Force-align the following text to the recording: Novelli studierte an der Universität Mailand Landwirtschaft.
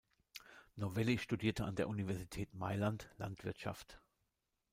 Novelli 0.77 1.19
studierte 1.19 1.63
an 1.65 1.75
der 1.75 1.87
Universität 1.87 2.55
Mailand 2.55 3.11
Landwirtschaft. 3.17 4.01